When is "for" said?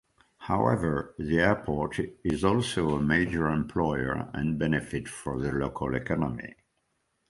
5.07-5.37